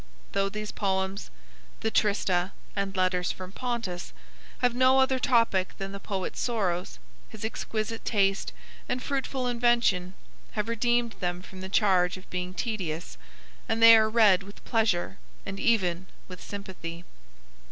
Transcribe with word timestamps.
Though 0.31 0.49
these 0.49 0.71
poems 0.71 1.29
(the 1.81 1.91
"Trista" 1.91 2.53
and 2.75 2.97
"Letters 2.97 3.31
from 3.31 3.51
Pontus") 3.51 4.13
have 4.61 4.73
no 4.73 4.97
other 4.99 5.19
topic 5.19 5.77
than 5.77 5.91
the 5.91 5.99
poet's 5.99 6.39
sorrows, 6.39 6.97
his 7.29 7.45
exquisite 7.45 8.03
taste 8.03 8.51
and 8.89 9.03
fruitful 9.03 9.45
invention 9.45 10.15
have 10.53 10.67
redeemed 10.69 11.13
them 11.19 11.43
from 11.43 11.61
the 11.61 11.69
charge 11.69 12.17
of 12.17 12.27
being 12.31 12.55
tedious, 12.55 13.19
and 13.69 13.79
they 13.79 13.95
are 13.95 14.09
read 14.09 14.41
with 14.41 14.65
pleasure 14.65 15.19
and 15.45 15.59
even 15.59 16.07
with 16.27 16.41
sympathy. 16.41 17.03